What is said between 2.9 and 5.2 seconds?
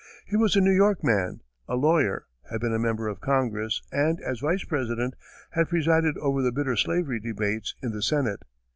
of Congress, and, as Vice President,